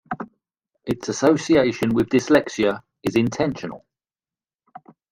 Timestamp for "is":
3.03-3.15